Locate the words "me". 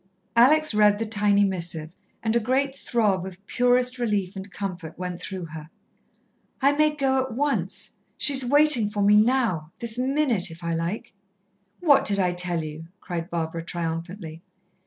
9.03-9.15